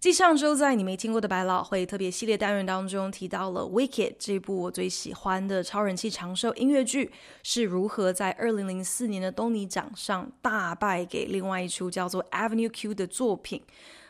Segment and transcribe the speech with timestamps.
[0.00, 7.10] 继上周在你没听过的百老汇特别系列单元当中提到了《Wicked》这部我最喜欢的超人气长寿音乐剧
[7.42, 13.60] 是如何在二零零四年的东尼奖上大败给另外一出叫做《Avenue Q》的作品，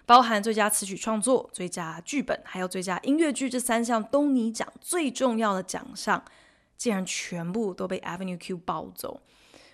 [0.05, 6.23] 包含最佳词曲创作、最佳剧本还有最佳音乐剧这三项东尼奖最重要的奖项，
[6.77, 9.23] 竟然全部都被《Avenue Q》抱走。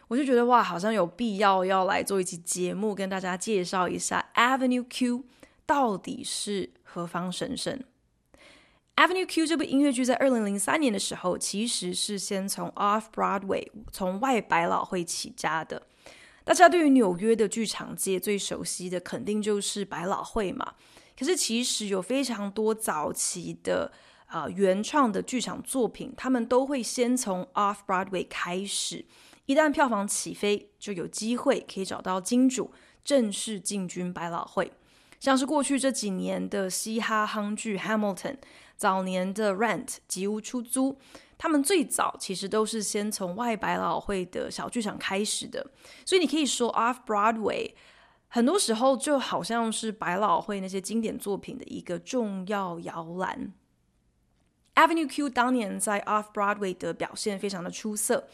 [0.07, 5.25] 我就觉得哇，好像有必要要来做一期节目，跟大家介绍一下 Avenue Q
[5.67, 7.83] 到底是何方神圣。
[8.97, 15.87] Avenue Q 这部音乐剧在二零零三年的时候，其实是先从 Off Broadway 从外百老汇起家的。
[16.45, 20.75] 大家对于纽约的剧场界最熟悉的，肯定就是百老汇嘛。
[21.19, 23.91] 可是其实有非常多早期的
[24.27, 29.05] 啊、原创的剧场作品，他们都会先从 Off Broadway 开始。
[29.47, 32.73] 一旦票房起飞，就有机会可以找到金主
[33.05, 34.73] 正式进军百老汇。
[35.25, 38.15] 像是过去这几年的嘻哈夯剧《Hamilton》，
[38.77, 40.99] 早年的《Rent》吉屋出租，
[41.39, 45.67] 他们最早其实都是先从外百老汇的小剧场开始的。
[46.05, 47.73] 所以你可以说，Off Broadway
[48.29, 53.55] 很多时候就好像是百老汇那些经典作品的一个重要摇篮。
[54.75, 58.29] Avenue Q 当年在 Off Broadway 的表现非常的出色。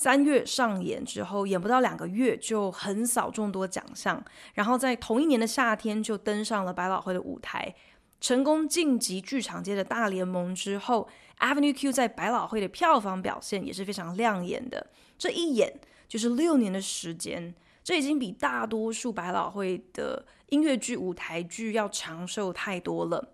[0.00, 7.74] 三月上演之后，演不到两个月就横扫众多奖项，然后在同一年的夏天就登上了百老汇的舞台，
[8.18, 11.06] 成功晋级剧场界的大联盟之后
[11.40, 14.86] ，Avenue Q 在百老汇的票房表现也是非常亮眼的。
[15.18, 15.78] 这一演
[16.08, 23.28] 就是六年的时间，这已经比大多数百老汇的音乐剧、舞台剧要长寿太多了。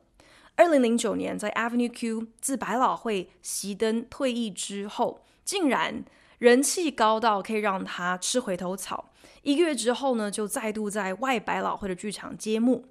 [0.56, 6.05] 二零零九年，在 Avenue Q 自百老汇熄灯退役之后，竟然。
[6.39, 9.11] 人气高到可以让他吃回头草，
[9.43, 12.85] 一个月之后呢，就再度在外百老汇的剧场揭幕，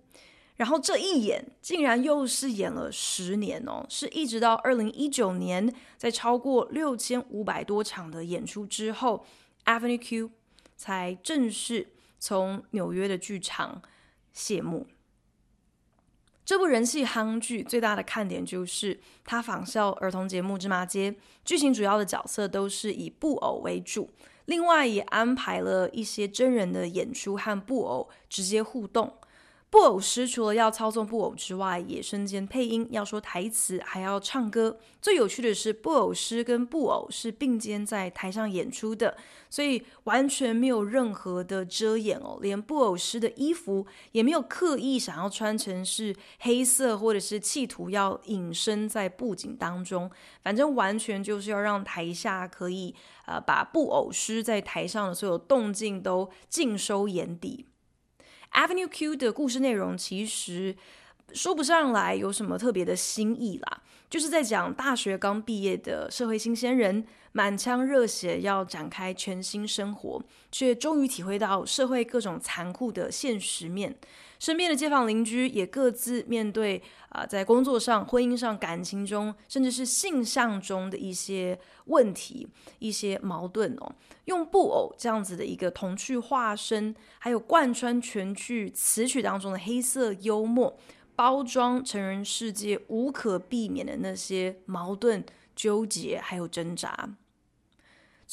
[0.56, 9.26] 然后这一演竟然又是演了十年哦，是一直到二零一九年，在超过六千五百多场的演出之后
[9.66, 10.32] ，Avenue Q
[10.76, 13.82] 才正式从纽约的剧场
[14.34, 14.88] 谢幕。
[16.46, 21.12] 这部人气夯剧最大的看点就是它仿效儿童节目《芝麻街》，
[21.44, 24.08] 剧情主要的角色都是以布偶为主，
[24.46, 29.12] 另外也安排了一些真人的演出和布偶直接互动。
[29.70, 34.78] 布偶师除了要操纵布偶之外，也身兼配音，要说台词，还要唱歌。
[35.02, 39.18] 最有趣的是，布偶师跟布偶是并肩在台上演出的，
[39.50, 42.40] 所以完全没有任何的遮掩哦。
[42.42, 50.10] 连布偶师的衣服也没有刻意想要穿成是黑色，或者是企图要隐身在布景当中。
[50.42, 52.96] 反正完全就是要让台下可以
[53.26, 57.66] 呃把布偶师在台上的所有动静都尽收眼底。
[58.56, 60.74] Avenue Q 的故事内容其实
[61.34, 73.94] 说不上来有什么特别的新意啦，就是在讲大学刚毕业的社会新鲜人，满腔热血要展开全新生活，却终于体会到社会各种残酷的现实面。
[74.40, 82.48] 身边的街坊邻居也各自面对啊、在工作上、婚姻上、感情中，甚至是性向中的一些问题、
[82.80, 83.96] 一些矛盾哦。
[84.26, 90.78] 用布偶这样子的一个童趣化身，还有贯穿全剧词曲当中的黑色幽默，
[91.16, 95.24] 包装成人世界无可避免的那些矛盾、
[95.56, 97.16] 纠结，还有挣扎。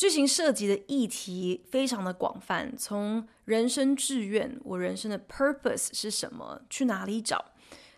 [0.02, 7.52] 剧情涉及的议题非常的广泛，从人生志愿，我人生的 purpose 是什么，去哪里找，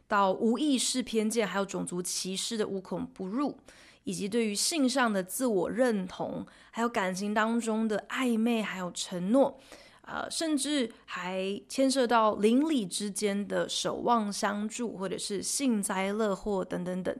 [0.06, 3.56] 到无意识偏见，还有种族歧视的无孔不入，
[4.02, 9.58] 以及对于性上的自我认同，还有感情当中的暧昧，还有承诺，
[10.02, 17.16] 呃，甚至还牵涉到邻里之间的守望相助，或者是幸灾乐祸等等等。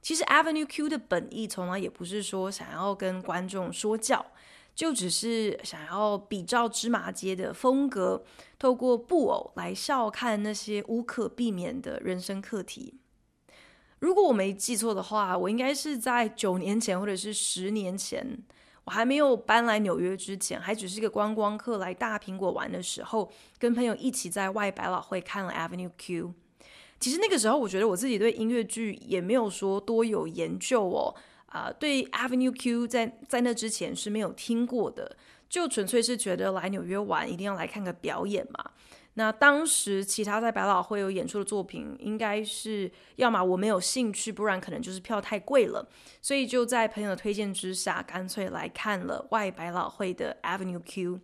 [0.00, 4.24] 其实 Avenue Q 的本意从来也不是说想要跟观众说教，
[4.74, 8.24] 就只是想要比照芝麻街的风格，
[8.58, 12.94] 透过布偶来笑看那些无可避免的人生课题。
[13.98, 18.38] 如果我没记错的话，我应该是在九年前或者是十年前，
[18.84, 26.32] 我还没有搬来纽约之前，还只是一个观光客来大苹果玩的时候，跟朋友一起在外百老汇看了 Avenue Q。
[27.00, 31.14] 其实那个时候，我觉得我自己对音乐剧也没有说多有研究哦。
[31.46, 35.16] 啊、对 Avenue Q 在在那之前是没有听过的，
[35.48, 38.72] 就纯粹是觉得来纽约玩一定要来看个表演嘛。
[39.14, 45.88] 那当时其他在百老汇有演出的作品，应该是要么我没有兴趣，不然可能就是票太贵了，
[46.20, 51.20] 所以就在朋友的推荐之下，干脆来看了外百老汇的 Avenue Q。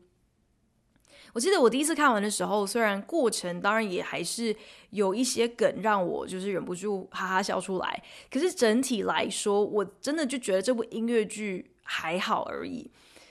[1.35, 4.55] 我记得我第一次看完的时候，虽然过程当然也还是
[4.91, 12.89] 有一些梗让我就是忍不住哈哈笑出来，可是整体来说，我真的就觉得这部音乐剧还好而已。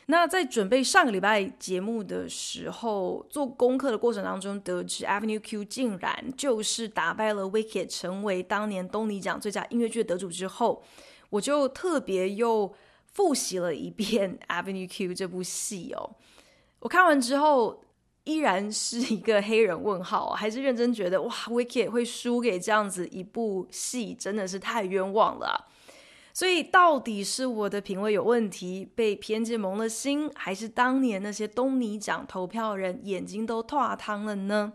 [0.08, 10.84] 那在准备上个礼拜节目的时候，做功课的过程当中，得知 Avenue Q 竟然就是打败了 Wicked，成为当年东尼奖最佳音乐剧的得主之后，
[11.30, 12.76] 我就特别又
[13.14, 16.18] 复习了一遍 Avenue Q 这部戏哦。
[16.80, 17.82] 我看完之后。
[18.26, 25.68] 依然是一个黑人问号，还是认真觉得哇，Wicked 会输给这样子一部戏，真的是太冤枉了。
[26.34, 34.74] 所以到底是我的品味有问题，被偏见蒙了心，还是当年那些东尼奖投票人眼睛都脱汤了呢？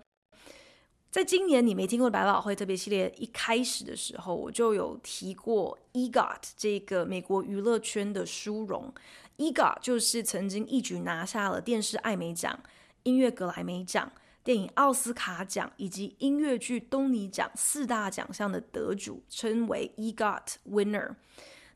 [1.11, 8.93] 在今年你没听过百老汇特别系列一开始的时候，我就有提过 EGOT 这个美国娱乐圈的殊荣
[9.39, 12.61] ，EGOT 就是曾经一举拿下了电视艾美奖。
[13.09, 14.13] 音乐格莱美奖、
[14.45, 21.15] 电影奥斯卡奖以及音乐剧东尼奖四大奖项的得主，称为 EGOT Winner。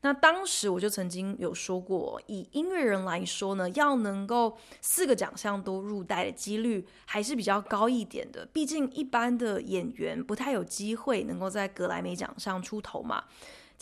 [0.03, 8.45] 那当时我就曾经有说过，以音乐人来说呢，要能够四个奖项都入袋的几率还是比较高一点的。
[8.53, 13.25] 毕竟一般的演员不太有机会能够在格莱美奖上出头嘛。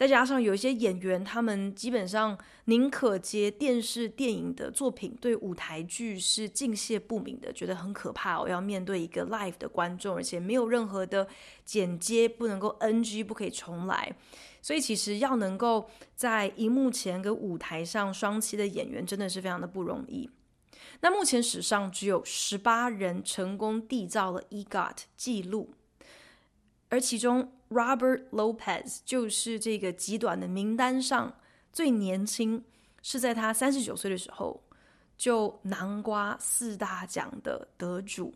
[0.01, 8.41] 再加上有一些演员，他们基本上宁可接电视、电影的作品，对舞台剧是敬谢不敏的，觉得很可怕。
[8.41, 11.29] 我要面对一个 live 的观众，而且没有任何的
[11.67, 14.11] 剪接，不能够 NG，不可以重来。
[14.63, 20.31] 所以其实要能够在荧幕前跟舞台上双栖的演员，真的是非常的不容易。
[21.03, 25.75] 那目前史上只有十八人成功缔造了 EGOT 记录，
[26.89, 27.53] 而其中。
[27.71, 31.33] Robert Lopez 就是这个极短的名单上
[31.73, 32.65] 最年轻，
[33.01, 34.63] 是在他三十九岁的时候
[35.17, 38.35] 就南瓜四大奖的得主。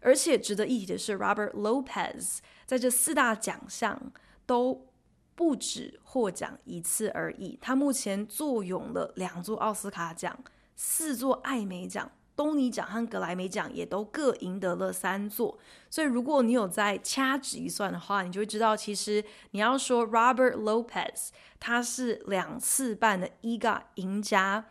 [0.00, 4.12] 而且值得一提的是，Robert Lopez 在这四大奖项
[4.44, 4.86] 都
[5.34, 7.58] 不止获奖一次而已。
[7.62, 10.38] 他目前坐拥了两座奥斯卡奖、
[10.76, 12.10] 四座艾美奖。
[12.36, 15.56] 东尼奖和格莱美奖也都各赢得了三座，
[15.88, 21.28] 所以如果你有在掐指一算的话，你就会知道，其实你要说 Robert Lopez
[21.60, 24.66] 他是两次半的 EGA 赢家，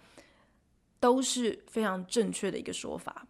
[0.99, 3.27] 都是非常正确的一个说法。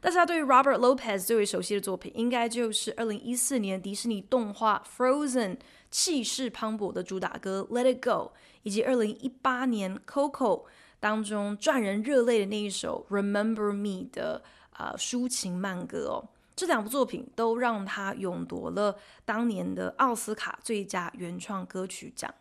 [0.00, 5.56] 大家对于 Robert Lopez 最为熟悉的作品，应该就是二零一四年迪士尼动画 Frozen
[5.90, 10.66] 气势磅礴的主打歌 Let It Go，以及二零一八年 Coco。
[11.00, 22.34] 当中赚人热泪的那一首《Remember Me》的啊、呃、抒情慢歌哦，这两部作品都让他勇夺了当年的奥斯卡最佳原创歌曲奖。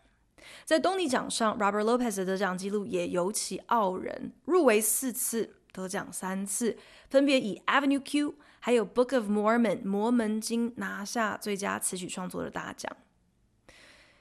[0.64, 6.78] 在东尼奖上，Robert Lopez 的得奖记录也尤其傲人，入围四次，得奖三次，
[7.10, 12.90] 分别以《Avenue Q》还有《Book of Mormon》摩门经拿下最佳词曲创作的大奖。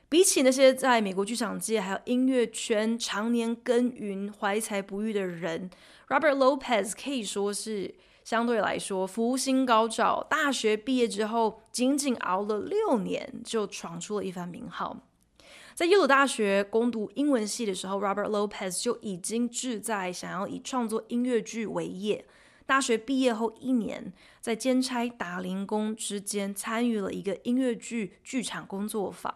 [0.09, 5.69] 比起那些在美国剧场界还有音乐圈常年耕耘、怀才不遇的人
[6.07, 10.25] ，Robert Lopez 可以说是相对来说福星高照。
[10.31, 14.97] 大学毕业之后，仅仅熬了六年，就闯出了一番名号。
[15.75, 22.25] 在耶鲁大学攻读英文系的时候，Robert Lopez 就已经志在想要以创作音乐剧为业。
[22.65, 29.35] 大学毕业后一年，在兼差打零工之间，参与了一个音乐剧剧场工作坊。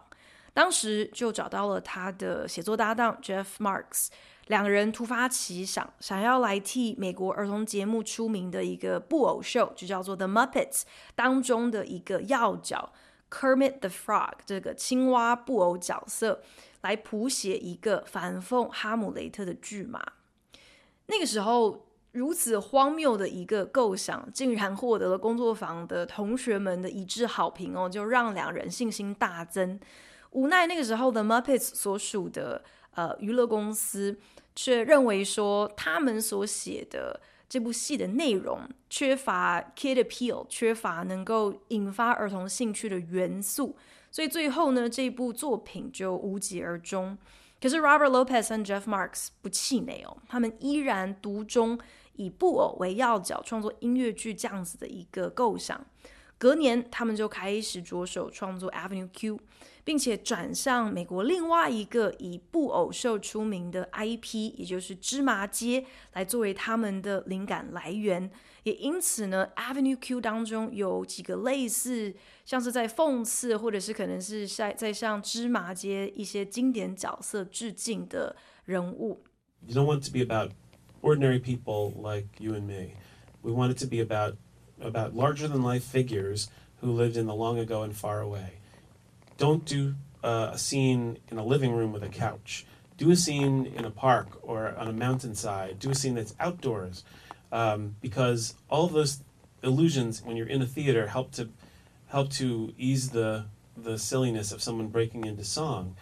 [0.53, 4.07] 当时就找到了他的写作搭档 Jeff Marks，
[4.47, 10.81] 两个人突发奇想，想要来替美国儿童节目出名的一个布偶秀，就叫做 The Muppets
[11.15, 12.91] 当中的一个要角
[13.29, 16.41] Kermit the Frog 这个青蛙布偶角色，
[16.81, 20.03] 来谱写一个反讽哈姆雷特的剧码。
[21.05, 29.79] 那个时候，如此荒谬的一个构想，竟然获得了工作坊的同学们的一致好评哦，就让两人信心大增。
[30.31, 32.63] 无奈那个时候的 Muppets 所属的
[32.95, 34.17] 呃娱乐公司
[34.55, 38.59] 却认为说，他们所写的这部戏的内容
[38.89, 43.75] 缺乏 kid appeal，缺乏能够引发儿童兴趣的元素，
[44.09, 47.17] 所以最后呢，这部作品就无疾而终。
[47.61, 51.79] 可是 Robert Lopez 和 Jeff Marks 不气馁哦，他们依然独中
[52.13, 55.85] 以布偶为要角创作音乐剧这样子的一个构想。
[56.41, 59.39] 隔年，他们就开始着手创作 Avenue Q，
[59.83, 68.31] 并且转向美国另外一个以布偶秀出名的 IP，也就是芝麻街，来作为他们的灵感来源。
[68.63, 79.21] 也因此呢，Avenue Q 当中有几个类似，像是在讽刺，或者是可能是在在向芝麻街一些经典角色致敬的人物。
[79.67, 80.53] You don't want to be about
[81.03, 82.95] ordinary people like you and me.
[83.43, 84.37] We want it to be about
[84.81, 86.49] about larger than life figures
[86.81, 88.53] who lived in the long ago and far away.
[89.37, 92.65] Don't do uh, a scene in a living room with a couch.
[92.97, 95.79] Do a scene in a park or on a mountainside.
[95.79, 97.03] Do a scene that's outdoors,
[97.51, 99.23] um, because all of those
[99.63, 101.49] illusions, when you're in a theater, help to
[102.07, 103.45] help to ease the
[103.75, 105.95] the silliness of someone breaking into song.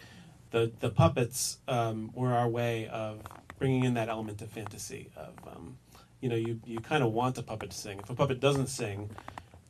[0.50, 3.20] The the puppets um, were our way of
[3.59, 5.77] bringing in that element of fantasy of um,
[6.21, 7.99] you know, you, you kind of want the puppet to sing.
[7.99, 9.09] If a puppet doesn't sing,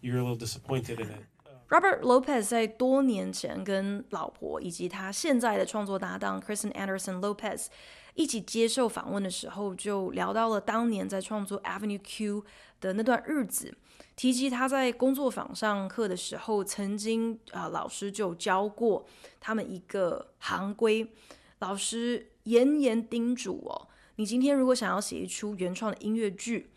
[0.02, 1.26] you're a little disappointed in it.
[1.68, 7.68] Robert Lopez 在多年前跟老婆以及他现在的创作搭档 Kristen Anderson Lopez
[8.14, 12.46] 一起接受访问的时候，就聊到了当年在创作 Avenue Q
[12.80, 13.76] 的那段日子，
[14.16, 19.06] 提及他在工作坊上课的时候，曾经啊、呃、老师就教过
[19.42, 21.12] 他们一个行规，
[21.61, 23.89] 老师严严叮嘱哦。
[24.17, 26.71] 你今天如果想要写一出原创的音乐剧，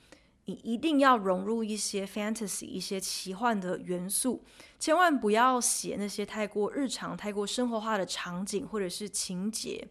[0.45, 4.43] 你一定要融入一些 fantasy、一些奇幻的元素，
[4.77, 9.87] 千万不要写那些太过日常、太过生活化的场景或者是情节。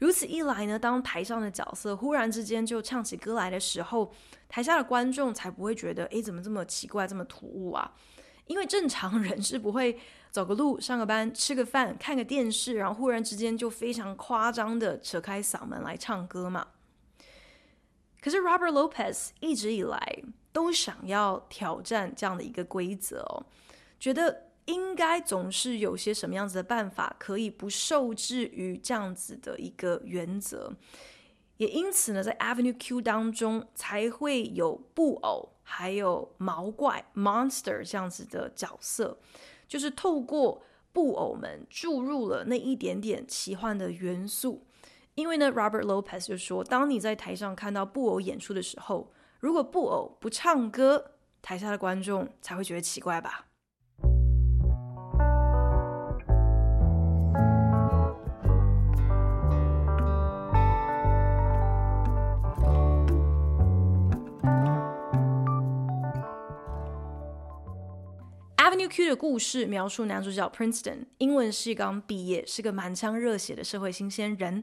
[0.00, 4.12] 如此一来呢，当台上的角色忽然之间就唱起歌来的时候，
[4.48, 7.94] 台下的观众才不会觉得，诶，怎么这么奇怪、这么突兀啊？
[8.46, 9.98] 因为正常人是不会
[10.34, 16.66] 走个路、上个班、吃个饭、看个电视，然后忽然之间就非常夸张的扯开嗓门来唱歌嘛。
[18.20, 23.46] 可是 Robert Lopez 一直以来都想要挑战这样的一个规则哦，
[24.00, 30.72] 觉得应该总是有些什么样子的办法可以不受制于这样子的一个原则，
[31.58, 39.16] 也因此呢，在 Avenue Q 当中才会有布偶还有毛怪 Monster 这样子的角色，
[39.74, 40.62] 就是透过
[40.92, 44.64] 布偶们注入了那一点点奇幻的元素。
[45.16, 53.46] 因为呢，Robert Lopez 就说，当你在台上看到布偶演出的时候，如果布偶不唱歌，台下的观众才会觉得奇怪吧。
[68.84, 74.62] Avenue Q 的故事描述男主角 Princeton，英文系刚毕业，是个满腔热血的社会新鲜人。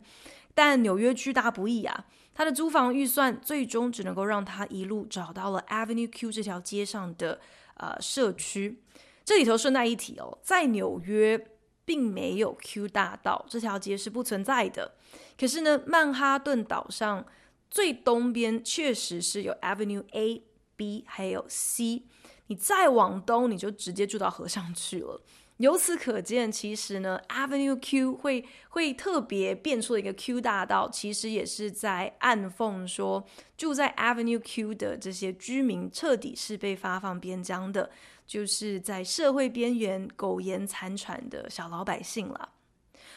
[0.54, 7.42] 但纽约居大不易啊，他的租房预算最终只能够让他一路找到了 Avenue Q 这条街上的
[7.78, 8.84] 呃社区。
[9.26, 11.48] 这里头顺带一提哦，在纽约
[11.84, 14.94] 并没有 Q 大道，这条街是不存在的。
[15.36, 17.26] 可是呢，曼哈顿岛上
[17.72, 20.44] 最东边确实是有 Avenue A、
[20.76, 22.04] B 还有 C，
[22.52, 25.22] 你再往东你就直接住到河上去了。
[25.56, 37.90] 由此可见，其实呢，Avenue Q 会会特别变出了一个 Q 大道，其实也是在暗讽说，住在 Avenue Q 的这些居民彻底是被发放边疆的，
[38.28, 42.50] 就是在社会边缘苟延残喘的小老百姓了。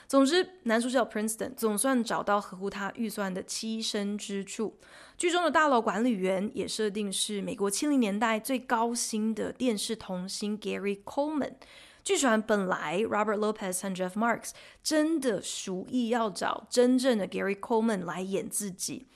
[0.06, 4.78] 总之，男主角 Princeton 总算找到合乎他预算的栖身之处。
[5.16, 11.54] 剧中的大楼管理员也设定是美国七零年代最高薪的电视童星 Gary Coleman。
[12.02, 14.50] 据传，本来 Robert Lopez 和 Jeff Marks
[14.82, 19.06] 真的属意要找真正的 Gary Coleman 来演自己。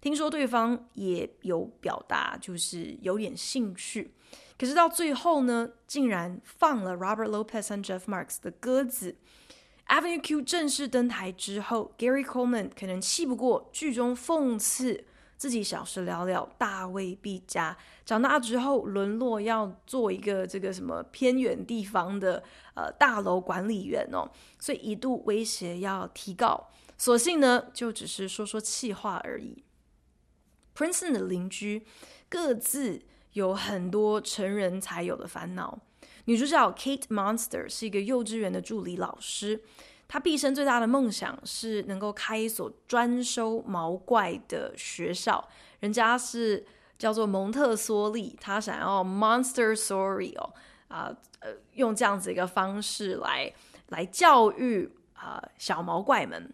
[0.00, 4.12] 听说对方也有表达，就是有点兴趣。
[4.56, 9.16] 可是到最后呢，竟然放了 Robert Lopez 和 Jeff Marks 的鸽子。
[9.88, 15.04] Avenue Q 正式登台之后，Gary Coleman 可能气不过剧中讽刺。
[15.38, 17.76] 自己小时了了，大未必佳。
[18.06, 22.42] 长大之后，沦落要做一个这个什么偏远地方的
[22.74, 26.70] 呃大楼管理员哦，所以一度威胁要提告。
[26.96, 29.62] 所幸呢，就只是说说气话而已。
[30.74, 31.84] Princeton 的邻居
[32.30, 33.02] 各自
[33.34, 35.78] 有很多成人才有的烦恼。
[36.26, 39.60] 女主角 Kate Monster 是一个幼稚园的助理老师。
[40.08, 45.48] 她毕生最大的梦想是能够开一所专收毛怪的学校，
[45.80, 46.64] 人家是
[46.96, 50.52] 叫做蒙特梭利，他想要 Monstersori 哦，
[50.86, 53.52] 啊呃，用这样子一个方式来
[53.88, 56.52] 来教育啊、小毛怪们。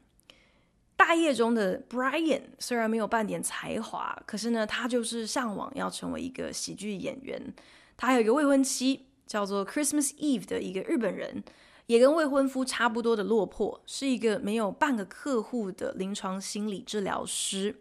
[0.97, 7.55] 大业中的 Brian 虽然没有半点才华，可是呢，他就是向往要成为一个喜剧演员。
[7.97, 9.09] 他还有一个未婚妻。
[9.27, 11.43] 叫做 Christmas Eve 的一个日本人，
[11.87, 17.81] 也跟未婚夫差不多的落魄，是一个没有半个客户的临床心理治疗师。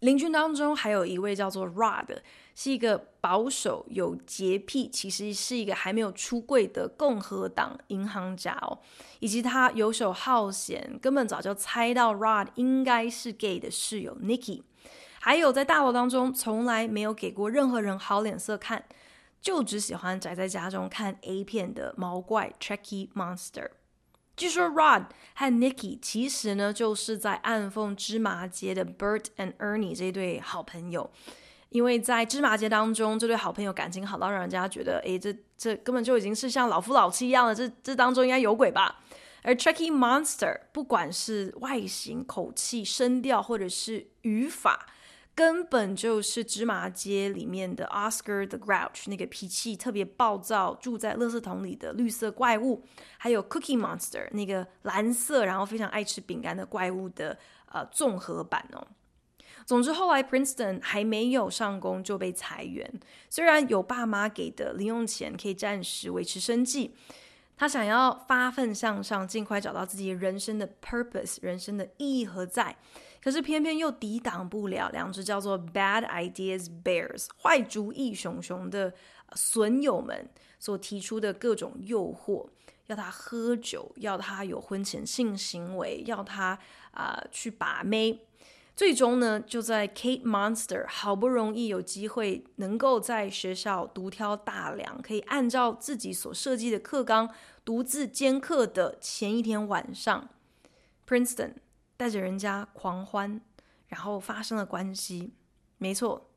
[0.00, 2.18] 邻居当中还有一位叫做 Rod，
[2.54, 8.78] 是一个保守、有洁癖，其实是一个还没有出柜的共和党银行家哦，
[9.20, 14.62] 以及他游手好闲，根本早就猜到 Rod 应该是 gay 的室友 Nikki，
[15.18, 18.84] 还有在大楼当中从来没有给过任何人好脸色看。
[19.46, 23.70] 就只喜欢宅在家中看 A 片的毛怪 Trekkie Monster。
[24.36, 25.04] 据说 Rod
[25.36, 31.08] 和 Nikki 其实呢，就是在暗讽芝麻街的 Bert and Ernie 这对好朋友，
[31.68, 38.98] 因为在芝麻街当中，这对好朋友感情好到让人家觉得，诶，这这根本就已经是像老夫老妻一样的，这这当中应该有鬼吧？
[39.42, 44.88] 而 Trekkie Monster 不管是外形、口气、声调，或者是语法。
[45.36, 52.82] 根本就是芝麻街里面的 Oscar the Grouch，那个脾气特别暴躁、住在垃圾桶里的绿色怪物，
[53.18, 57.38] 还有 Cookie Monster 那个蓝色然后非常爱吃饼干的怪物的
[57.70, 58.86] 呃综合版哦。
[59.66, 62.90] 总之后来 Princeton 还没有上工就被裁员，
[63.28, 66.94] 虽然有爸妈给的零用钱可以暂时维持生计，
[67.58, 72.76] 他想要发奋向上，尽快找到自己人生的 purpose，人生的意义何在。
[73.26, 78.94] 可是偏偏又抵挡不了两只叫做 Bad Ideas Bears 坏主意熊熊的
[79.34, 80.30] 损友们
[80.60, 82.46] 所提出的各种诱惑，
[82.86, 86.56] 要他喝酒，要他有婚前性行为，要他
[86.92, 88.20] 啊、去把妹。
[88.76, 97.28] 最终呢，就在 Kate Monster 好不容易有机会能够在学校独挑大梁，可以按照自己所设计的课纲
[97.64, 100.28] 独自兼课的前一天晚上
[101.08, 101.54] ，Princeton。
[101.96, 103.40] 带着人家狂欢，
[103.88, 105.34] 然后发生了关系。
[105.78, 106.30] 没错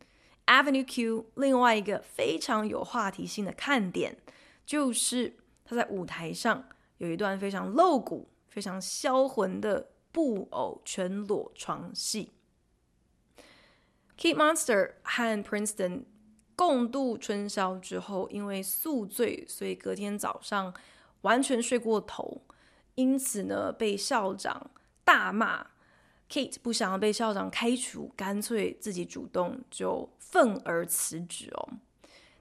[0.45, 4.17] ，Avenue Q 另外一个非常有话题性的看点，
[4.65, 12.31] 就是他在舞台上有一段非常露骨、非常销魂的布偶全裸床戏。
[14.17, 16.03] Kate Monster 和 Princeton
[16.55, 20.73] 共度春宵之后，因为宿醉，所以隔天早上
[21.21, 22.41] 完全睡过头，
[22.95, 24.71] 因此呢，被校长。
[25.09, 25.65] 大骂
[26.29, 31.69] Kate 不想要被校长开除，干脆自己主动就愤而辞职哦。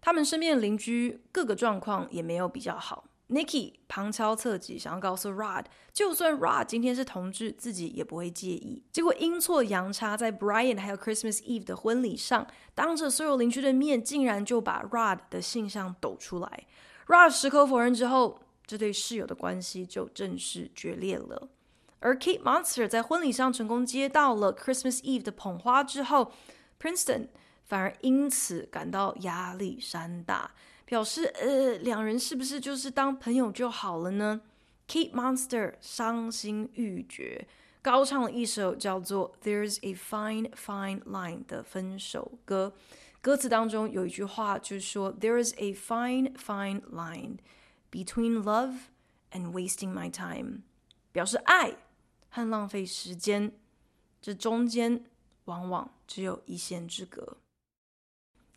[0.02, 3.06] 他们身边的邻居各个状况也没有比较好。
[3.30, 8.84] Nikki 旁敲侧击想要告诉 Rod，就算 Rod 今天是同志，自己也不会介意。
[8.92, 16.66] 结果阴错阳差，在 Brian 还有 Christmas Eve 的婚礼上，当着所有邻居的面，竟然就把 Rod 的性向抖出来。
[17.06, 21.48] Rod 矢口否认之后，这对室友的关系就正式决裂了。
[21.99, 26.33] 而 Kate Monster 在婚礼上成功接到了 Christmas Eve 的捧花之后，
[26.79, 27.29] Princeton
[27.63, 30.51] 反而因此感到压力山大，
[30.83, 34.41] 表示呃，两人是不是就是当朋友就好了呢？
[34.85, 37.47] Kate Monster 伤心欲绝，
[37.81, 42.73] 高唱了一首叫做《There's a Fine Fine Line》的分手歌，
[43.21, 47.37] 歌词当中有一句话就是说：“There's a fine fine line
[47.89, 48.73] between love
[49.31, 50.63] and wasting my time”，
[51.13, 51.77] 表示爱。
[52.28, 53.52] 和浪费时间，
[54.20, 55.04] 这中间
[55.44, 57.36] 往往只有一线之隔。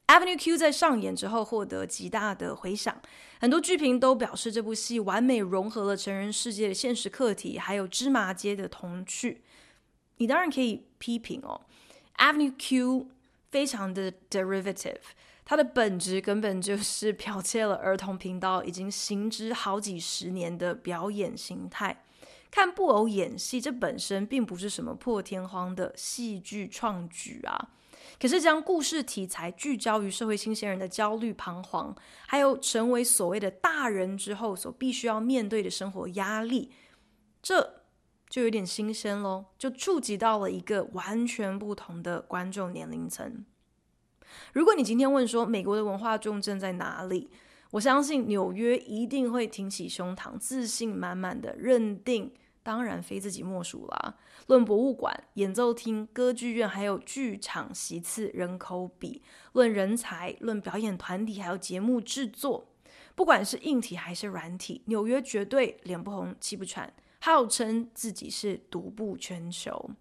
[0.08, 3.02] Avenue Q 在上演之后获得极大的回响，
[3.40, 9.42] 很多剧评都表示这部戏完美融合了成人世界的现实课题，还有芝麻街的童趣。
[10.18, 11.62] 你当然可以批评哦
[12.18, 13.08] ，Avenue Q
[13.50, 15.00] 非常的 derivative，
[15.46, 22.04] 它的本质根本就是剽窃了儿童频道已经行之好几十年的表演形态。
[22.52, 27.70] 看布偶演戏，这本身并不是什么破天荒的戏剧创举啊。
[28.20, 31.96] 可是将故事题材聚焦于社会新鲜人的焦虑、彷徨，
[32.28, 36.72] 还有成为所谓的大人之后所必须要面对的生活压力，
[37.42, 37.82] 这
[38.30, 43.46] 就有点新鲜喽，就触及到了一个完全不同的观众年龄层。
[44.54, 47.30] 如果你今天问说美国的文化重镇在哪里？
[47.72, 52.34] 我相信纽约一定会挺起胸膛，自信满满的认定。
[52.64, 54.16] 当然非自己莫属啦。
[54.48, 59.22] 论博物馆、演奏厅、歌剧院，还有剧场席次、人口比；
[59.54, 62.68] 论人才、论表演团体，还有节目制作，
[63.16, 69.92] 不管是硬体还是软体，纽约绝对脸不红气不喘，号称自己是独步全球。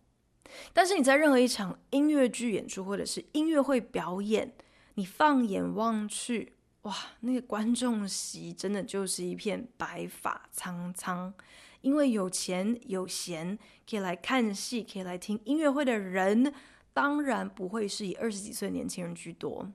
[0.72, 4.52] 但是你在任何一场音乐剧演出或者是音乐会表演，
[4.94, 11.32] 你放眼望去，哇，那个观众席真的就是一片白发苍苍。
[11.80, 16.52] 因为有钱有闲可以来看戏，可以来听音乐会的人，
[16.92, 19.70] 当然不会是以二十几岁的年轻人居多。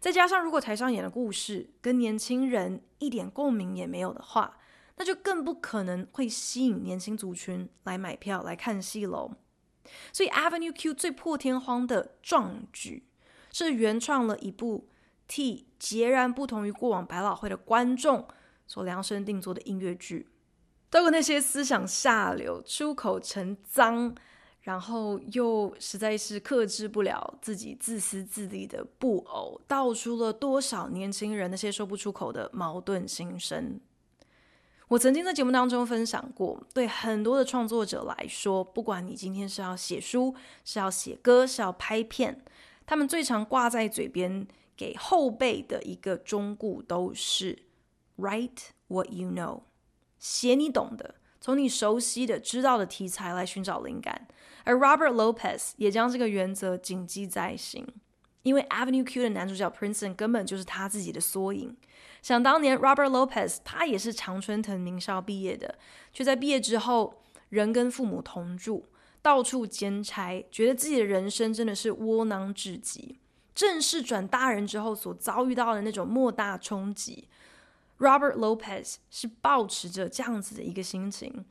[0.00, 4.58] 再加上如果台上演的故事跟年轻人一点共鸣也没有的话，
[4.96, 9.30] 那就更不可能会吸引年轻族群来买票来看戏喽。
[10.12, 13.04] 所以 Avenue Q 最破天荒的壮举，
[13.52, 14.88] 是原创了一部
[15.26, 18.26] 替截然不同于过往百老汇的观众
[18.66, 20.26] 所量身定做的音乐剧。
[20.90, 24.14] 都有那些思想下流、出口成脏，
[24.62, 33.80] 然后又实在是克制不了自己自私自利的布偶，道出了多少年轻人那些说不出口的矛盾心声。
[34.88, 42.42] 我曾经在节目当中分享过，对很多的创作者来说，不管你今天是要写书、是要写歌、是要拍片，
[42.86, 47.64] 他们最常挂在嘴边给后辈的一个忠告都是
[48.16, 49.67] “Write what you know”。
[50.18, 54.26] 写你懂的，从你熟悉的、知道的题材来寻找灵感。
[54.64, 57.86] 而 Robert Lopez 也将这个原则谨记在心，
[58.42, 61.76] 因为 Avenue Q 的男主角 Princeton 根本就是他自己的缩影。
[62.20, 65.78] 想当年，Robert Lopez 他也是常春藤名校毕业的，
[66.12, 68.86] 却在毕业之后仍跟父母同住，
[69.22, 73.18] 到处兼差，觉得自己的人生真的是窝囊至极。
[73.54, 77.28] 正式转大人之后所遭遇到的那种莫大冲击。
[77.98, 81.44] Robert Lopez 是抱持着这样子的一个心情，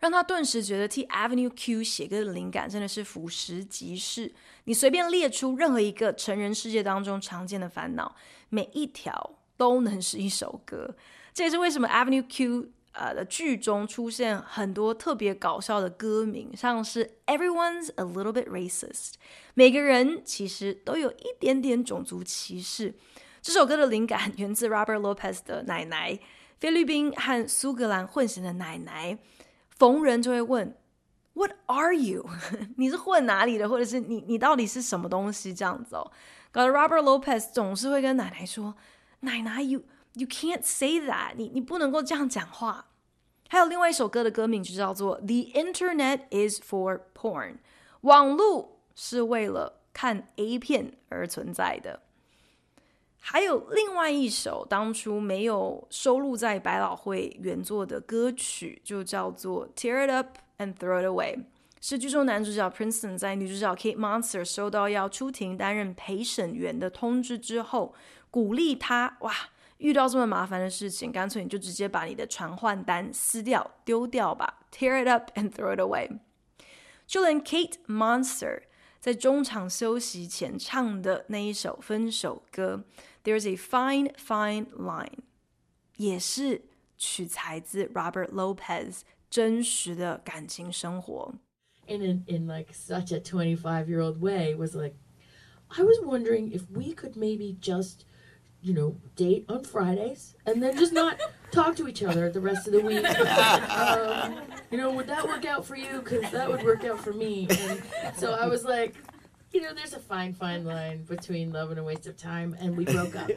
[0.00, 4.32] 让他顿时觉得替 Avenue Q 写歌的灵感真的是俯拾即是。
[4.64, 8.14] 你随便列出任何一个成人世界当中常见的烦恼，
[8.50, 10.94] 每一条都能是一首歌。
[11.32, 19.14] 这也是为什么 Avenue Q 呃的剧中出现很多特别搞笑的歌名，像是 Everyone's a little bit racist，
[19.54, 22.94] 每个人其实都有一点点种族歧视。
[23.44, 26.18] 这首歌的灵感源自 Robert Lopez 的奶奶，
[26.58, 29.18] 菲律宾和苏格兰混血的奶奶。
[29.68, 30.74] 逢人就会问
[31.34, 32.24] “What are you？”
[32.78, 35.52] 你是混哪里的，或者是你你到底是什么东西？
[35.52, 36.10] 这样子哦，
[36.50, 38.76] 搞得 Robert Lopez 总是会跟奶奶说
[39.20, 39.82] ：“奶奶，you
[40.14, 42.86] you can't say that，你你不能够这样讲话。”
[43.50, 47.58] 还有另外一首歌的歌名就叫做 “The Internet is for porn”，
[48.00, 52.00] 网络是为了看 A 片而存在的。
[53.26, 61.36] 还有另外一首当初没有收录在百老汇原作的歌曲，就叫做《Tear It Up and Throw It Away》，
[61.80, 67.94] 是剧中男主角 Princeton 在女主角 Kate Monster 收到要出庭担任陪审员的通知之后，
[68.30, 69.32] 鼓励他哇，
[69.78, 76.18] 遇到这么麻烦的事情，干脆你就直接把你的传唤单撕掉丢掉吧，Tear It Up and Throw It Away。
[77.06, 78.64] 就连 Kate Monster
[79.00, 82.84] 在中场休息前唱的那一首分手歌。
[83.23, 85.19] There's a fine, fine line，
[85.97, 86.61] 也是
[86.97, 91.33] 取材自 Robert Lopez 真实的感情生活。
[91.87, 94.95] In in in like such a twenty five year old way was like,
[95.69, 98.05] I was wondering if we could maybe just,
[98.61, 101.17] you know, date on Fridays and then just not
[101.51, 103.03] talk to each other the rest of the week.
[103.05, 104.35] um,
[104.71, 106.01] you know, would that work out for you?
[106.03, 107.47] Because that would work out for me.
[107.49, 107.81] And
[108.15, 108.95] so I was like.
[109.54, 112.74] You know, there's a fine, fine line between love and a waste of time, and
[112.74, 113.30] we broke up.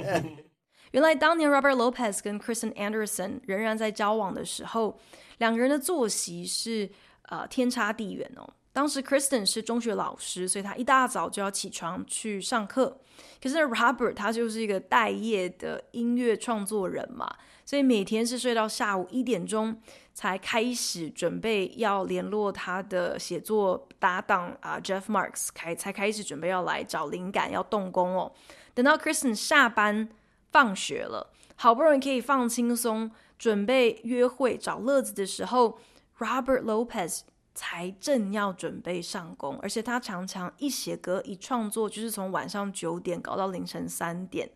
[0.89, 4.99] 原来当年 Robert Lopez 跟 Kristen Anderson 仍然在交往的时候，
[5.37, 6.89] 两个人的作息是
[7.23, 8.51] 呃天差地远哦。
[8.73, 12.99] 当时 Kristen 是中学老师，所以他一大早就要起床去上课。
[13.39, 17.31] 可是 Robert 他就是一个待业的音乐创作人嘛，
[17.67, 19.79] 所以每天是睡到下午一点钟。
[20.17, 28.33] 才开始准备要联络他的写作搭档啊，Jeff Marks 开才开始准备要来找灵感，要动工哦。
[28.73, 30.09] 等到 Kristen 下班
[30.51, 35.77] 放学了，好不容易可以放轻松，准备约会找乐子的时候
[36.17, 37.19] ，Robert Lopez
[37.53, 44.49] 才正要准备上工，而且他常常一写歌一创作就是从晚上九点搞到凌晨三点，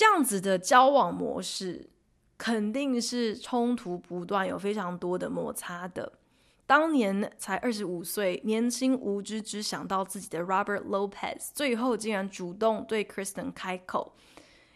[0.00, 1.90] 这样子的交往模式。
[2.38, 6.10] 肯定是冲突不断，有非常多的摩擦的。
[6.66, 14.14] 当年才二十五岁，年轻无知，只想到自己的 Robert Lopez，最后竟然主动对 Kristen 开口，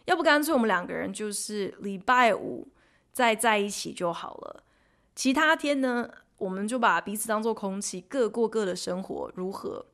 [0.05, 2.67] 要不干脆我们两个人就是礼拜五
[3.11, 4.63] 再在一起就好了，
[5.15, 6.07] 其他天呢，
[6.37, 9.87] 我们就把彼此当做空气，各过各的生活，如何？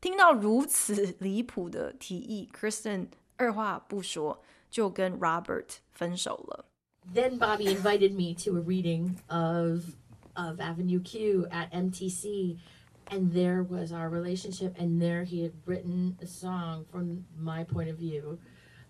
[0.00, 6.65] 听到如此离谱的提议，Kristen 二话不说就跟 Robert 分手了。
[7.13, 9.95] then Bobby invited me to a reading of
[10.35, 12.59] of Avenue Q at MTC,
[13.07, 17.89] and there was our relationship, and there he had written a song from my point
[17.89, 18.37] of view,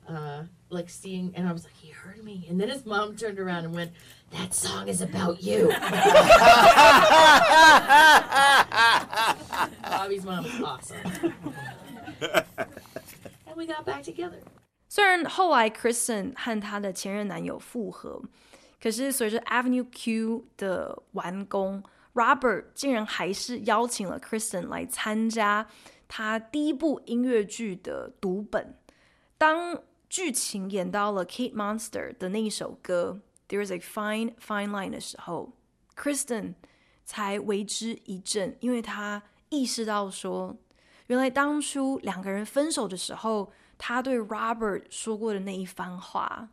[0.10, 3.40] uh, like seeing, and I was like, he heard me, and then his mom turned
[3.40, 3.92] around and went,
[4.32, 5.70] "That song is about you."
[9.84, 11.34] Bobby's mom is awesome.
[13.56, 14.42] we got back together.
[14.93, 18.23] 虽然后来 Kristen 和她的前任男友复合，
[18.79, 25.67] 可是随着 Avenue Q 的完工，Robert 竟然还是邀请了 Kristen 来参加
[26.07, 28.77] 他第一部音乐剧的读本。
[29.39, 35.55] 当剧情演到了 Kate Monster 的那一首歌 "There is a fine fine line 的时候
[35.97, 36.57] ，Kristen
[37.07, 40.55] 才为之一振，因为他意识到说，
[41.07, 43.51] 原来当初两个人分手的时候，
[43.85, 46.49] 他对 Robert 说过的那一番话，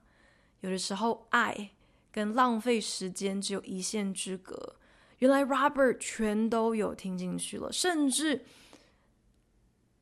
[0.61, 1.69] 有的时候爱
[2.11, 4.75] 跟浪费时间只有一线之隔。
[5.19, 8.43] 原来 Robert 全都有听进去了，甚至。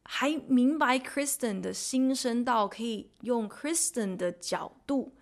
[0.09, 5.13] 还明白 Kristen 的心声到可以用 Kristen 的角度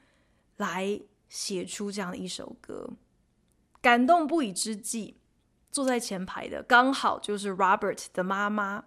[0.58, 2.92] 来写出这样的一首歌，
[3.82, 5.16] 感动不已之际，
[5.72, 8.86] 坐在前排的刚好就是 Robert 的妈妈，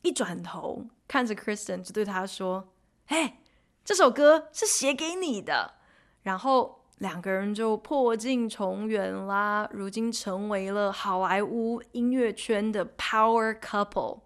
[0.00, 2.68] 一转头看着 Kristen 就对他说
[3.06, 3.34] ：“嘿，
[3.84, 5.74] 这首歌是写给你的。”
[6.22, 14.20] 然后两个人就破镜重圆啦，如今成为了好莱坞音乐圈的 Power Couple。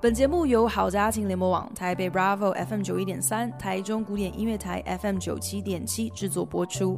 [0.00, 6.96] 本节目由好家庭联播网、台北 Bravo FM 九一点三、台中古典音乐台 FM 九七点七制作播出。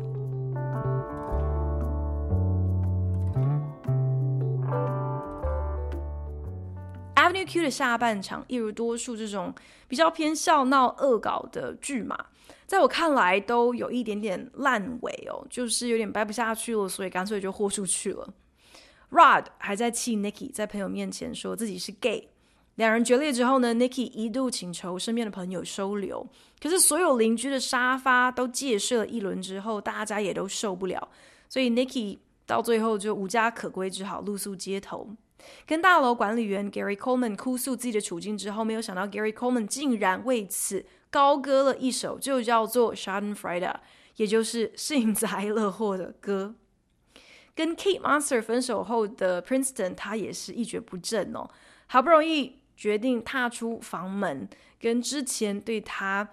[7.50, 9.52] Q 的下半场，一如多数这种
[9.88, 12.16] 比较偏笑闹恶搞的剧嘛，
[12.64, 18.32] 在我看来都有一点点烂尾哦，就是有点掰不下去了，所以干脆就豁出去了。
[19.10, 22.28] Rod 还在气 Nikki 在朋友面前说自己是 gay。
[22.76, 26.24] 两人决裂之后呢，Nikki 一度请求身边的朋友收留，
[26.62, 31.08] 可是所有邻居的沙发都借设了一轮之后，大家也都受不了，
[31.48, 35.10] 所以 Nikki 到最后就无家可归，只好露宿街头，
[35.66, 43.76] 跟大楼管理员 Gary Coleman 哭诉自己的处境之后，没有想到 Gary Coleman 竟然为此高歌了一首，就叫做 Schadenfreude，
[44.16, 46.54] 也就是幸灾乐祸的歌。
[47.54, 51.48] 跟 Kate Monster 分手后的 Princeton，他也是一蹶不振哦，
[51.86, 52.58] 好不容易。
[52.76, 54.48] 决定踏出房门，
[54.80, 56.26] 跟之前对他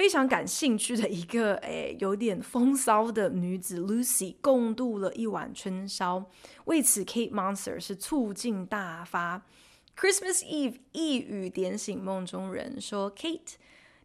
[0.00, 6.24] 非常感兴趣的一个诶有点风骚的女子 Lucy 共度了一晚春宵。
[6.64, 9.42] 为此，Kate Monster 是醋劲大发。
[9.94, 13.56] Christmas Eve 一语点醒梦中人，说：“Kate，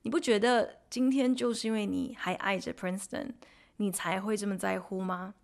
[0.01, 3.29] 你不觉得今天就是因为你还爱着 Princeton，
[3.77, 5.35] 你才会这么在乎吗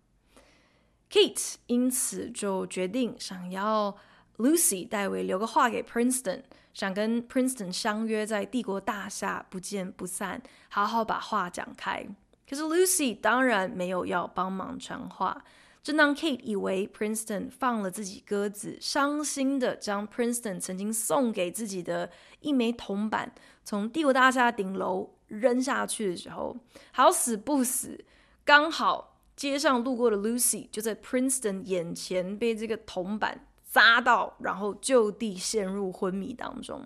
[1.10, 3.96] ？”Kate 因此就决定想要。
[4.38, 6.42] Lucy 代为留个话给 Princeton，
[6.74, 12.06] 想跟 Princeton 相约在帝国大厦不见不散，好好把话讲开。
[12.48, 15.44] 可是 Lucy 当然没有要帮忙传话。
[15.82, 22.08] 正当 Kate 以为 Princeton 放了自己鸽子，伤心的将 Princeton 曾经送给自己的
[22.40, 23.32] 一枚铜板
[23.64, 26.56] 从帝国大厦顶楼扔下去的时候，
[26.92, 28.04] 好死不死，
[28.44, 33.46] 刚好街上路过的 Lucy 就在 Princeton 眼前被这个铜板。
[33.72, 36.84] 扎到，然后就地陷入昏迷当中。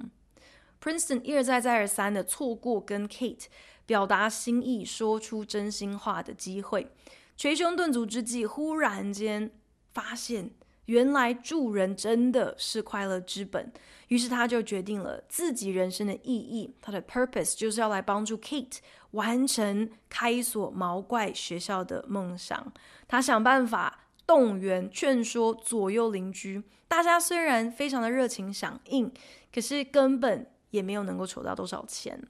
[0.81, 3.47] Princeton 一而再、再而三的错过跟 Kate
[3.87, 6.93] 表达心意、说出真心话的机会，
[7.37, 9.51] 捶胸顿足之际，忽然间
[9.93, 10.53] 发现，
[10.85, 13.73] 原来助人真的是快乐之本。
[14.07, 18.79] 于是他就决定了自己人生的意义，他的 purpose 就是要来帮助 Kate
[19.11, 22.73] 完成开一所毛怪学校的梦想。
[23.09, 24.06] 他想办法。
[24.27, 29.13] 动员、劝说左右邻居，大家虽然非常的热情响应，
[29.55, 32.21] 可是根本也没有能够筹到多少钱。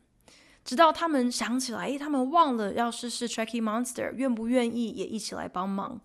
[0.65, 6.01] 直到他们想起来，诶，他们忘了要试试 Tracky Monster 愿不愿意也一起来帮忙。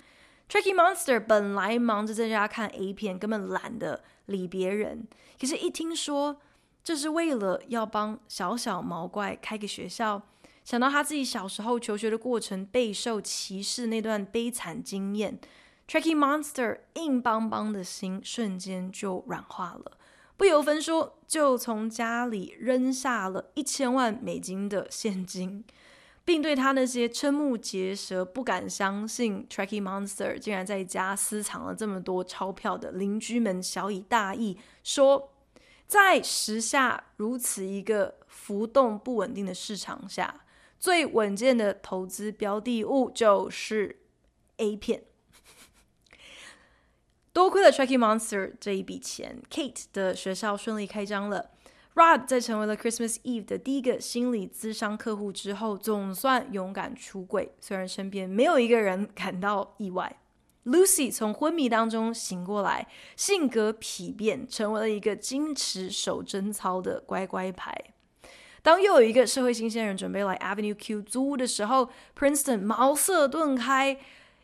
[0.47, 5.07] Tracky Monster 本来忙着在家看 A 片，根本懒得理别人。
[5.39, 6.39] 可是，一听说
[6.83, 10.21] 这是为了要帮小小毛怪开个学校，
[10.63, 15.39] 想到他自己小时候求学的过程，备受歧视那段悲惨经验。
[15.91, 19.97] Tracky Monster 硬邦邦的心瞬间就软化了，
[20.37, 25.65] 不由分说就从家里扔下了一千万美金的现金，
[26.23, 35.33] 并对他那些瞠目结舌、不敢相信 Tracky Monster 竟然在家私藏了这么多钞票的邻居们小以大义，说：
[35.87, 40.45] 在时下如此一个浮动不稳定的市场下，
[40.79, 43.99] 最稳健的投资标的物就是
[44.55, 45.03] A 片。
[47.33, 51.51] 多亏了 Tracky Monster 这一笔钱，Kate 的学校顺利开张了
[51.95, 60.17] Rod 在成为了 Christmas Eve 的第一个心理咨商客户之后，总算勇敢出柜，虽然身边没有一个人感到意外。
[60.65, 67.75] Lucy 从昏迷当中醒过来，性格丕变，成为了一个矜持守贞操的乖乖牌。
[68.61, 73.99] 当又有一个社会新鲜人准备来 Avenue Q 租屋的时候，Princeton 茅塞顿开，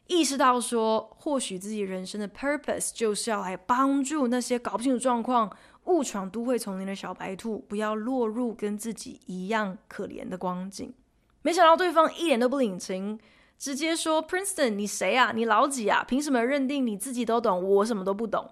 [0.08, 10.94] 意识到说，或许自己人生的 purpose 就是要来帮助那些搞不清楚状况、误闯都会丛林的小白兔，不要落入跟自己一样可怜的光景。
[11.42, 13.20] 没想到对方一点都不领情。
[13.58, 15.32] 直接说，Princeton，你谁啊？
[15.34, 16.04] 你老几啊？
[16.08, 18.52] 凭什么认定你自己都懂，我什么都不懂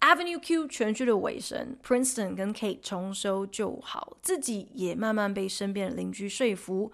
[0.00, 6.90] ？Avenue Q 全剧的尾声，Princeton 跟 Kate 重修旧好，自己也慢慢被身边的邻居说服。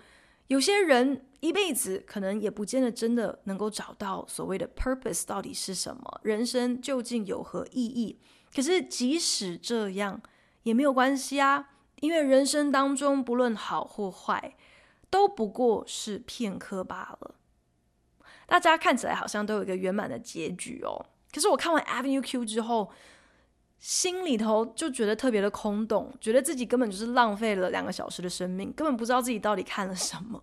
[0.50, 8.18] 有些人一辈子可能也不见得真的能够找到所谓的 purpose 到底是什么，人生究竟有何意义？
[8.52, 10.20] 可是即使这样
[10.64, 14.56] 也没有关系啊，因为人生当中不论好或坏。
[15.08, 17.34] 都不过是片刻罢了。
[18.46, 21.04] 大家看起来好像都有一个圆满的结局哦。
[21.32, 22.92] 可是我看完 Avenue Q 之后，
[23.80, 30.40] 心里头就觉得特别的空洞，觉得自己根本就是浪费了两个小时的生命，根本不知道自己到底看了什么。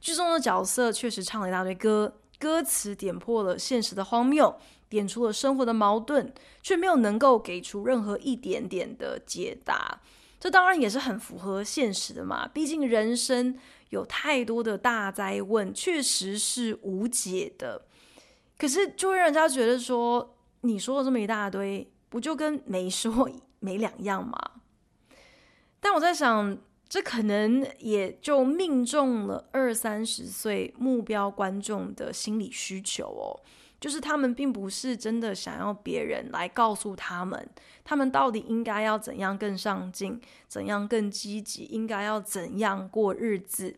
[0.00, 4.54] 剧中的角色确实唱了一大堆歌，歌词点破了现实的荒谬，
[4.88, 10.00] 点出了生活的矛盾，却没有能够给出任何一点点的解答。
[10.38, 13.56] 这当然也是很符合现实的嘛，毕竟人生。
[13.90, 17.82] 有太多的大哉问，确实是无解的。
[18.56, 23.26] 可是就会让人家觉得说，你说了这么一大堆，不就跟没说
[23.58, 24.38] 没两样吗？
[25.80, 33.40] 但我在想，这可能也就命中了二三十岁目标观众的心理需求哦。
[33.80, 37.48] 就是他们并不是真的想要别人来告诉他们，
[37.82, 43.74] 他们到底应该要怎样更上进，怎样更积极，应该要怎样过日子。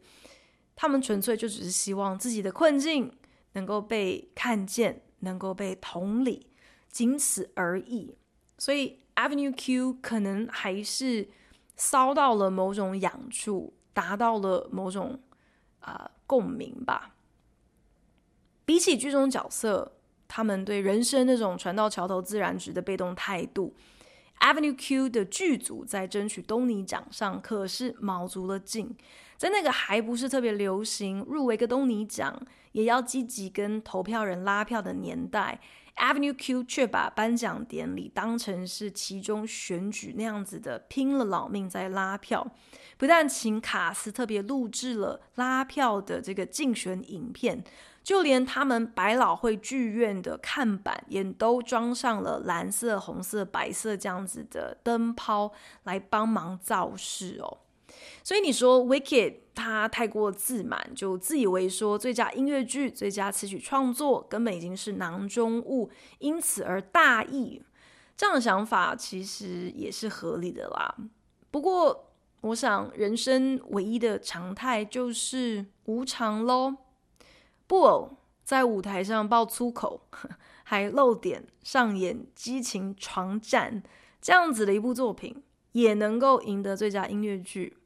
[0.75, 3.17] 他们纯粹就只是希望自己的困境
[3.53, 6.49] 能够被看见，能够被同理，
[6.91, 8.19] 仅此而已。
[8.59, 11.29] 所以 Avenue Q 可能还是
[11.77, 15.21] 搔到了某种痒处，达到了某种
[15.81, 17.15] 啊、共鸣吧。
[18.65, 19.93] 比起剧中角色，
[20.27, 23.75] 他们对人生那种船到桥头自然直的被动态度
[24.41, 28.97] ，Avenue Q 的剧组在争取东尼奖上可是卯足了劲。
[29.37, 32.41] 在那个还不是特别流行入围个东尼奖
[32.73, 35.61] 也要积极跟投票人拉票的年代
[35.97, 42.47] ，Avenue Q 却把颁奖典礼当成是其中选举那样子的拼了老命在拉票。
[42.97, 47.65] 不但请卡斯特别录制了拉票的这个竞选影片。
[48.05, 55.53] 就连他们百老汇剧院的看板也都装上了蓝色、红色、白色这样子的灯泡
[55.85, 57.64] 来帮忙造势哦。
[58.23, 67.63] 所以你说《Wicked》他太过自满，就自以为说最佳音乐剧、最佳词曲创作根本已经是囊中物，因此而大意。
[68.17, 70.95] 这样的想法其实也是合理的啦。
[71.51, 76.77] 不过，我想人生唯一的常态就是无常喽。
[77.67, 80.03] 布偶在舞台上爆粗口，
[80.65, 83.83] 还露点上演激情床战，
[84.21, 87.79] 这样子的一部作品也能够赢得最佳音乐剧，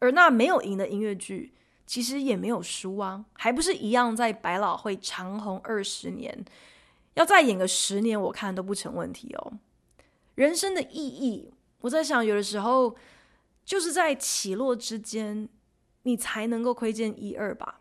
[0.00, 1.54] 而那没有赢的音乐剧
[1.86, 6.44] 其实也没有输啊，还不是一样在百老汇长红二十年，
[7.14, 9.52] 要再演个十年，我看都不成问题哦。
[10.34, 12.96] 人生的意义，我在想，有的时候
[13.64, 15.48] 就是在起落之间，
[16.04, 17.80] 你才能够窥见一二吧。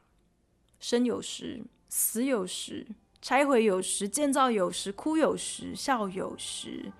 [0.80, 2.86] 生有时，死有时；
[3.22, 6.92] 拆毁有时，建造有时；哭有时，笑有时。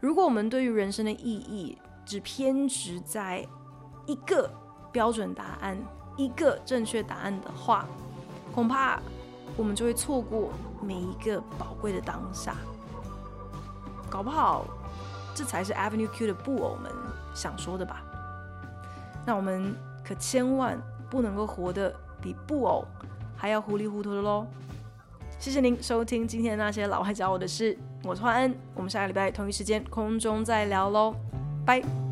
[0.00, 3.46] 如果我们对于人生的意义只偏执在
[4.06, 4.52] 一个
[4.94, 5.76] 标准答案、
[6.16, 7.84] 一个正确答案的话，
[8.54, 9.00] 恐怕
[9.56, 12.54] 我们就会错过每一个宝贵的当下。
[14.08, 14.64] 搞不好，
[15.34, 16.92] 这才是 Avenue Q 的布偶们
[17.34, 18.04] 想说的吧？
[19.26, 19.74] 那我们
[20.06, 20.80] 可千万
[21.10, 22.84] 不能够活得比布偶
[23.36, 24.46] 还要糊里糊涂的喽！
[25.40, 31.16] 谢谢您收听今天那些老外教我的事，我是焕恩，我们下个礼拜同一时间空中再聊喽，
[31.66, 32.03] 拜。